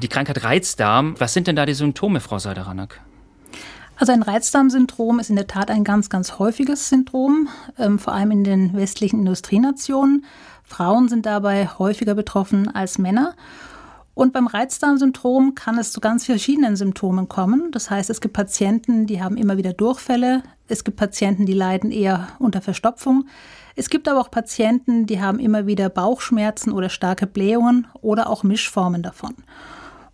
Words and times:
Die 0.00 0.06
Krankheit 0.06 0.44
Reizdarm, 0.44 1.16
was 1.18 1.32
sind 1.32 1.48
denn 1.48 1.56
da 1.56 1.66
die 1.66 1.74
Symptome, 1.74 2.20
Frau 2.20 2.38
Seideranak? 2.38 3.00
Also 3.96 4.12
ein 4.12 4.22
Reizdarmsyndrom 4.22 5.18
ist 5.18 5.28
in 5.28 5.34
der 5.34 5.48
Tat 5.48 5.72
ein 5.72 5.82
ganz, 5.82 6.08
ganz 6.08 6.38
häufiges 6.38 6.88
Syndrom, 6.88 7.48
ähm, 7.76 7.98
vor 7.98 8.12
allem 8.12 8.30
in 8.30 8.44
den 8.44 8.76
westlichen 8.76 9.18
Industrienationen. 9.18 10.24
Frauen 10.62 11.08
sind 11.08 11.26
dabei 11.26 11.66
häufiger 11.80 12.14
betroffen 12.14 12.72
als 12.72 12.98
Männer. 12.98 13.34
Und 14.14 14.32
beim 14.32 14.46
Reizdarmsyndrom 14.46 15.56
kann 15.56 15.78
es 15.78 15.90
zu 15.90 15.98
ganz 16.00 16.26
verschiedenen 16.26 16.76
Symptomen 16.76 17.28
kommen. 17.28 17.72
Das 17.72 17.90
heißt, 17.90 18.08
es 18.08 18.20
gibt 18.20 18.34
Patienten, 18.34 19.08
die 19.08 19.20
haben 19.20 19.36
immer 19.36 19.56
wieder 19.56 19.72
Durchfälle. 19.72 20.44
Es 20.68 20.84
gibt 20.84 20.96
Patienten, 20.96 21.44
die 21.44 21.54
leiden 21.54 21.90
eher 21.90 22.28
unter 22.38 22.60
Verstopfung. 22.60 23.26
Es 23.74 23.90
gibt 23.90 24.06
aber 24.06 24.20
auch 24.20 24.30
Patienten, 24.30 25.06
die 25.06 25.20
haben 25.20 25.40
immer 25.40 25.66
wieder 25.66 25.88
Bauchschmerzen 25.88 26.70
oder 26.72 26.88
starke 26.88 27.26
Blähungen 27.26 27.88
oder 28.00 28.30
auch 28.30 28.44
Mischformen 28.44 29.02
davon. 29.02 29.34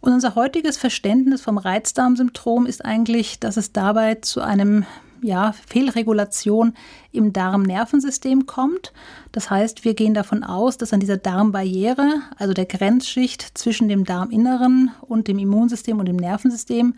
Und 0.04 0.12
unser 0.12 0.34
heutiges 0.34 0.76
Verständnis 0.76 1.40
vom 1.40 1.56
Reizdarmsyndrom 1.56 2.66
ist 2.66 2.84
eigentlich, 2.84 3.40
dass 3.40 3.56
es 3.56 3.72
dabei 3.72 4.16
zu 4.16 4.42
einem 4.42 4.84
ja, 5.22 5.54
Fehlregulation 5.66 6.74
im 7.10 7.32
Darmnervensystem 7.32 8.44
kommt. 8.44 8.92
Das 9.32 9.48
heißt, 9.48 9.82
wir 9.86 9.94
gehen 9.94 10.12
davon 10.12 10.44
aus, 10.44 10.76
dass 10.76 10.92
an 10.92 11.00
dieser 11.00 11.16
Darmbarriere, 11.16 12.20
also 12.36 12.52
der 12.52 12.66
Grenzschicht 12.66 13.56
zwischen 13.56 13.88
dem 13.88 14.04
Darminneren 14.04 14.90
und 15.00 15.26
dem 15.26 15.38
Immunsystem 15.38 15.98
und 15.98 16.04
dem 16.04 16.16
Nervensystem, 16.16 16.96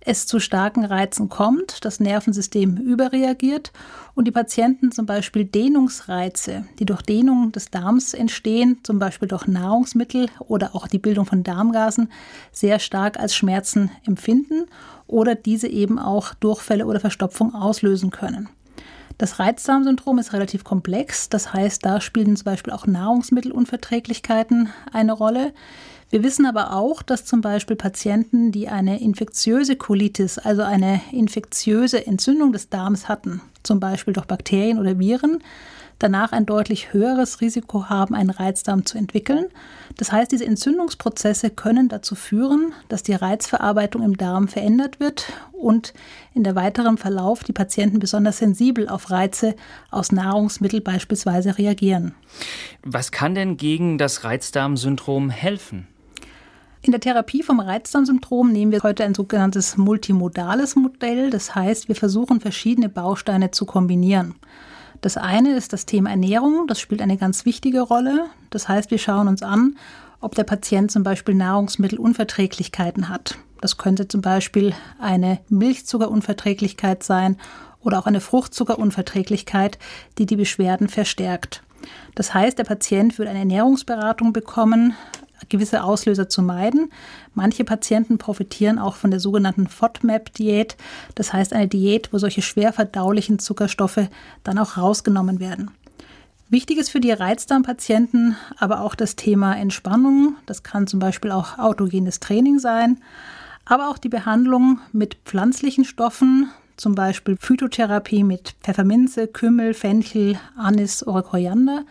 es 0.00 0.26
zu 0.26 0.40
starken 0.40 0.84
Reizen 0.84 1.28
kommt, 1.28 1.84
das 1.84 2.00
Nervensystem 2.00 2.76
überreagiert 2.76 3.72
und 4.14 4.26
die 4.26 4.32
Patienten 4.32 4.92
zum 4.92 5.06
Beispiel 5.06 5.44
Dehnungsreize, 5.44 6.64
die 6.78 6.86
durch 6.86 7.02
Dehnung 7.02 7.52
des 7.52 7.70
Darms 7.70 8.14
entstehen, 8.14 8.78
zum 8.82 8.98
Beispiel 8.98 9.28
durch 9.28 9.46
Nahrungsmittel 9.46 10.28
oder 10.38 10.74
auch 10.74 10.86
die 10.88 10.98
Bildung 10.98 11.26
von 11.26 11.42
Darmgasen, 11.42 12.10
sehr 12.50 12.78
stark 12.78 13.18
als 13.18 13.34
Schmerzen 13.34 13.90
empfinden 14.06 14.66
oder 15.06 15.34
diese 15.34 15.68
eben 15.68 15.98
auch 15.98 16.34
Durchfälle 16.34 16.86
oder 16.86 17.00
Verstopfung 17.00 17.54
auslösen 17.54 18.10
können. 18.10 18.48
Das 19.18 19.38
Reizdarmsyndrom 19.38 20.18
ist 20.18 20.32
relativ 20.32 20.64
komplex, 20.64 21.28
das 21.28 21.52
heißt, 21.52 21.84
da 21.84 22.00
spielen 22.00 22.36
zum 22.36 22.44
Beispiel 22.44 22.72
auch 22.72 22.86
Nahrungsmittelunverträglichkeiten 22.86 24.70
eine 24.92 25.12
Rolle. 25.12 25.52
Wir 26.08 26.24
wissen 26.24 26.46
aber 26.46 26.72
auch, 26.74 27.02
dass 27.02 27.24
zum 27.24 27.40
Beispiel 27.40 27.76
Patienten, 27.76 28.50
die 28.50 28.68
eine 28.68 29.00
infektiöse 29.00 29.76
Colitis, 29.76 30.38
also 30.38 30.62
eine 30.62 31.00
infektiöse 31.12 32.06
Entzündung 32.06 32.52
des 32.52 32.68
Darms 32.68 33.08
hatten, 33.08 33.40
zum 33.62 33.80
Beispiel 33.80 34.14
durch 34.14 34.26
Bakterien 34.26 34.78
oder 34.78 34.98
Viren, 34.98 35.42
danach 36.00 36.32
ein 36.32 36.46
deutlich 36.46 36.92
höheres 36.92 37.40
Risiko 37.40 37.88
haben, 37.88 38.14
einen 38.14 38.30
Reizdarm 38.30 38.84
zu 38.84 38.98
entwickeln. 38.98 39.46
Das 39.96 40.10
heißt, 40.10 40.32
diese 40.32 40.46
Entzündungsprozesse 40.46 41.50
können 41.50 41.88
dazu 41.88 42.14
führen, 42.14 42.72
dass 42.88 43.02
die 43.02 43.12
Reizverarbeitung 43.12 44.02
im 44.02 44.16
Darm 44.16 44.48
verändert 44.48 44.98
wird 44.98 45.32
und 45.52 45.92
in 46.34 46.42
der 46.42 46.54
weiteren 46.54 46.96
Verlauf 46.96 47.44
die 47.44 47.52
Patienten 47.52 47.98
besonders 47.98 48.38
sensibel 48.38 48.88
auf 48.88 49.10
Reize 49.10 49.54
aus 49.90 50.10
Nahrungsmitteln 50.10 50.82
beispielsweise 50.82 51.58
reagieren. 51.58 52.14
Was 52.82 53.12
kann 53.12 53.34
denn 53.34 53.56
gegen 53.56 53.98
das 53.98 54.24
Reizdarmsyndrom 54.24 55.30
helfen? 55.30 55.86
In 56.82 56.92
der 56.92 57.00
Therapie 57.00 57.42
vom 57.42 57.60
Reizdarmsyndrom 57.60 58.50
nehmen 58.52 58.72
wir 58.72 58.82
heute 58.82 59.04
ein 59.04 59.14
sogenanntes 59.14 59.76
multimodales 59.76 60.76
Modell. 60.76 61.28
Das 61.28 61.54
heißt, 61.54 61.88
wir 61.88 61.94
versuchen 61.94 62.40
verschiedene 62.40 62.88
Bausteine 62.88 63.50
zu 63.50 63.66
kombinieren. 63.66 64.36
Das 65.02 65.18
eine 65.18 65.54
ist 65.56 65.74
das 65.74 65.84
Thema 65.84 66.10
Ernährung. 66.10 66.66
Das 66.68 66.80
spielt 66.80 67.02
eine 67.02 67.18
ganz 67.18 67.44
wichtige 67.44 67.82
Rolle. 67.82 68.26
Das 68.48 68.68
heißt, 68.68 68.90
wir 68.90 68.96
schauen 68.96 69.28
uns 69.28 69.42
an, 69.42 69.76
ob 70.20 70.34
der 70.34 70.44
Patient 70.44 70.90
zum 70.90 71.02
Beispiel 71.02 71.34
Nahrungsmittelunverträglichkeiten 71.34 73.10
hat. 73.10 73.36
Das 73.60 73.76
könnte 73.76 74.08
zum 74.08 74.22
Beispiel 74.22 74.72
eine 74.98 75.40
Milchzuckerunverträglichkeit 75.50 77.02
sein 77.02 77.36
oder 77.82 77.98
auch 77.98 78.06
eine 78.06 78.20
Fruchtzuckerunverträglichkeit, 78.20 79.78
die 80.16 80.24
die 80.24 80.36
Beschwerden 80.36 80.88
verstärkt. 80.88 81.62
Das 82.14 82.32
heißt, 82.32 82.58
der 82.58 82.64
Patient 82.64 83.18
würde 83.18 83.30
eine 83.30 83.40
Ernährungsberatung 83.40 84.32
bekommen, 84.32 84.94
gewisse 85.48 85.82
Auslöser 85.82 86.28
zu 86.28 86.42
meiden. 86.42 86.90
Manche 87.34 87.64
Patienten 87.64 88.18
profitieren 88.18 88.78
auch 88.78 88.96
von 88.96 89.10
der 89.10 89.20
sogenannten 89.20 89.66
FODMAP-Diät, 89.66 90.76
das 91.14 91.32
heißt 91.32 91.52
eine 91.52 91.68
Diät, 91.68 92.12
wo 92.12 92.18
solche 92.18 92.42
schwer 92.42 92.72
verdaulichen 92.72 93.38
Zuckerstoffe 93.38 94.08
dann 94.44 94.58
auch 94.58 94.76
rausgenommen 94.76 95.40
werden. 95.40 95.70
Wichtig 96.48 96.78
ist 96.78 96.90
für 96.90 97.00
die 97.00 97.12
Reizdarmpatienten 97.12 98.36
aber 98.58 98.80
auch 98.80 98.96
das 98.96 99.14
Thema 99.14 99.56
Entspannung. 99.56 100.34
Das 100.46 100.64
kann 100.64 100.88
zum 100.88 100.98
Beispiel 100.98 101.30
auch 101.30 101.58
autogenes 101.58 102.18
Training 102.18 102.58
sein, 102.58 103.00
aber 103.64 103.88
auch 103.88 103.98
die 103.98 104.08
Behandlung 104.08 104.80
mit 104.92 105.14
pflanzlichen 105.24 105.84
Stoffen, 105.84 106.50
zum 106.76 106.96
Beispiel 106.96 107.36
Phytotherapie 107.36 108.24
mit 108.24 108.56
Pfefferminze, 108.62 109.28
Kümmel, 109.28 109.74
Fenchel, 109.74 110.40
Anis 110.56 111.06
oder 111.06 111.22
Koriander 111.22 111.84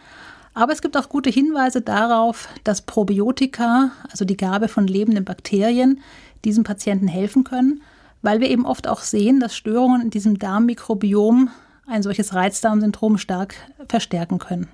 aber 0.60 0.74
es 0.74 0.82
gibt 0.82 0.98
auch 0.98 1.08
gute 1.08 1.30
Hinweise 1.30 1.82
darauf, 1.82 2.50
dass 2.66 2.82
Probiotika, 2.82 3.92
also 4.12 4.26
die 4.26 4.38
Gabe 4.38 4.68
von 4.68 4.88
lebenden 4.88 5.24
Bakterien, 5.24 6.02
diesen 6.44 6.64
Patienten 6.64 7.08
helfen 7.08 7.44
können, 7.44 7.82
weil 8.22 8.42
wir 8.42 8.50
eben 8.50 8.66
oft 8.66 8.88
auch 8.88 9.00
sehen, 9.00 9.40
dass 9.40 9.56
Störungen 9.56 10.02
in 10.02 10.10
diesem 10.10 10.38
Darmmikrobiom 10.38 11.50
ein 11.88 12.04
solches 12.04 12.34
Reizdarmsyndrom 12.34 13.18
stark 13.18 13.56
verstärken 13.88 14.40
können. 14.40 14.70